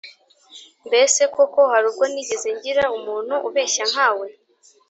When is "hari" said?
1.71-1.85